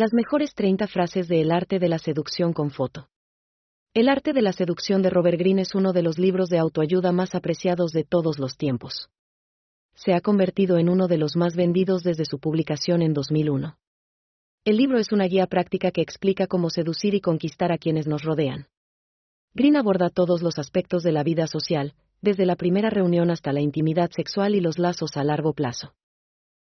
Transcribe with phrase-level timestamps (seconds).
[0.00, 3.10] Las mejores 30 frases de El arte de la seducción con foto.
[3.92, 7.12] El arte de la seducción de Robert Greene es uno de los libros de autoayuda
[7.12, 9.10] más apreciados de todos los tiempos.
[9.92, 13.76] Se ha convertido en uno de los más vendidos desde su publicación en 2001.
[14.64, 18.22] El libro es una guía práctica que explica cómo seducir y conquistar a quienes nos
[18.22, 18.68] rodean.
[19.52, 21.92] Green aborda todos los aspectos de la vida social,
[22.22, 25.92] desde la primera reunión hasta la intimidad sexual y los lazos a largo plazo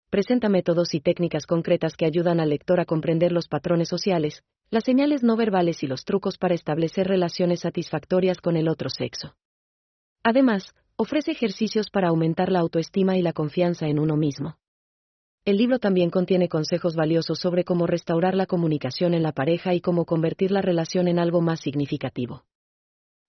[0.09, 4.83] presenta métodos y técnicas concretas que ayudan al lector a comprender los patrones sociales, las
[4.83, 9.35] señales no verbales y los trucos para establecer relaciones satisfactorias con el otro sexo.
[10.23, 14.57] Además, ofrece ejercicios para aumentar la autoestima y la confianza en uno mismo.
[15.45, 19.81] El libro también contiene consejos valiosos sobre cómo restaurar la comunicación en la pareja y
[19.81, 22.43] cómo convertir la relación en algo más significativo.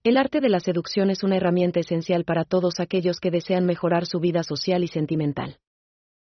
[0.03, 4.07] El arte de la seducción es una herramienta esencial para todos aquellos que desean mejorar
[4.07, 5.59] su vida social y sentimental.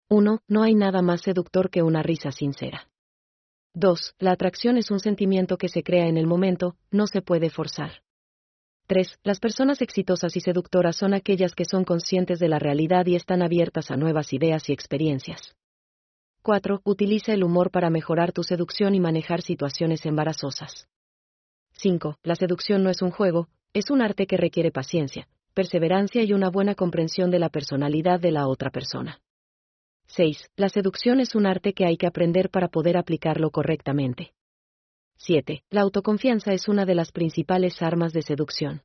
[0.08, 0.40] 1.
[0.48, 2.88] No hay nada más seductor que una risa sincera.
[3.74, 4.14] 2.
[4.20, 8.04] La atracción es un sentimiento que se crea en el momento, no se puede forzar.
[8.86, 9.20] 3.
[9.24, 13.42] Las personas exitosas y seductoras son aquellas que son conscientes de la realidad y están
[13.42, 15.56] abiertas a nuevas ideas y experiencias.
[16.44, 16.82] 4.
[16.84, 20.88] Utiliza el humor para mejorar tu seducción y manejar situaciones embarazosas.
[21.78, 22.20] 5.
[22.22, 26.52] La seducción no es un juego, es un arte que requiere paciencia, perseverancia y una
[26.52, 29.20] buena comprensión de la personalidad de la otra persona.
[30.16, 30.50] 6.
[30.56, 34.34] La seducción es un arte que hay que aprender para poder aplicarlo correctamente.
[35.18, 35.64] 7.
[35.70, 38.84] La autoconfianza es una de las principales armas de seducción.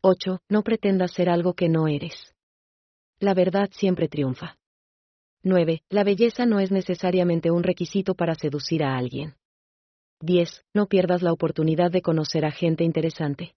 [0.00, 0.40] 8.
[0.48, 2.34] No pretendas ser algo que no eres.
[3.20, 4.56] La verdad siempre triunfa.
[5.42, 5.82] 9.
[5.90, 9.34] La belleza no es necesariamente un requisito para seducir a alguien.
[10.20, 10.64] 10.
[10.72, 13.54] No pierdas la oportunidad de conocer a gente interesante.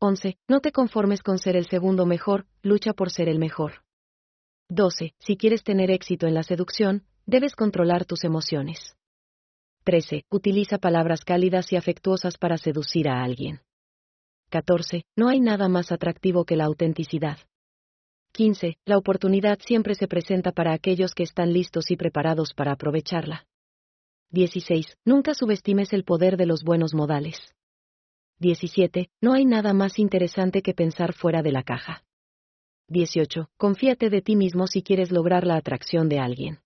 [0.00, 0.38] 11.
[0.48, 3.82] No te conformes con ser el segundo mejor, lucha por ser el mejor.
[4.70, 5.14] 12.
[5.18, 8.96] Si quieres tener éxito en la seducción, debes controlar tus emociones.
[9.84, 10.24] 13.
[10.30, 13.62] Utiliza palabras cálidas y afectuosas para seducir a alguien.
[14.50, 15.04] 14.
[15.16, 17.38] No hay nada más atractivo que la autenticidad.
[18.32, 18.76] 15.
[18.84, 23.46] La oportunidad siempre se presenta para aquellos que están listos y preparados para aprovecharla.
[24.32, 24.98] 16.
[25.06, 27.38] Nunca subestimes el poder de los buenos modales.
[28.40, 29.08] 17.
[29.22, 32.04] No hay nada más interesante que pensar fuera de la caja.
[32.88, 33.50] 18.
[33.58, 36.60] Confíate de ti mismo si quieres lograr la atracción de alguien.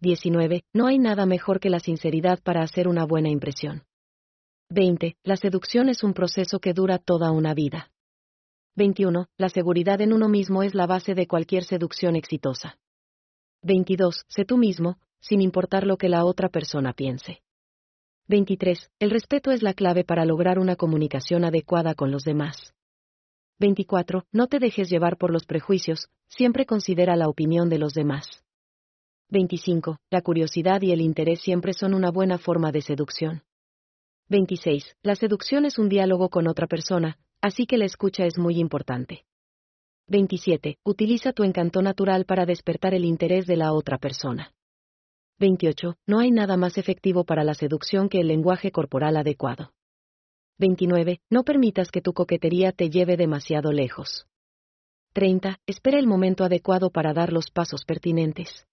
[0.00, 0.64] 19.
[0.74, 3.84] No hay nada mejor que la sinceridad para hacer una buena impresión.
[4.68, 5.16] 20.
[5.24, 7.90] La seducción es un proceso que dura toda una vida.
[8.76, 9.26] 21.
[9.38, 12.78] La seguridad en uno mismo es la base de cualquier seducción exitosa.
[13.62, 14.24] 22.
[14.28, 17.42] Sé tú mismo, sin importar lo que la otra persona piense.
[18.28, 18.90] 23.
[18.98, 22.74] El respeto es la clave para lograr una comunicación adecuada con los demás.
[23.60, 24.24] 24.
[24.32, 28.26] No te dejes llevar por los prejuicios, siempre considera la opinión de los demás.
[29.28, 29.98] 25.
[30.10, 33.42] La curiosidad y el interés siempre son una buena forma de seducción.
[34.30, 34.96] 26.
[35.02, 39.26] La seducción es un diálogo con otra persona, así que la escucha es muy importante.
[40.08, 40.78] 27.
[40.82, 44.54] Utiliza tu encanto natural para despertar el interés de la otra persona.
[45.38, 45.96] 28.
[46.06, 49.72] No hay nada más efectivo para la seducción que el lenguaje corporal adecuado.
[50.60, 51.20] 29.
[51.30, 54.26] No permitas que tu coquetería te lleve demasiado lejos.
[55.12, 55.58] 30.
[55.66, 58.69] Espera el momento adecuado para dar los pasos pertinentes.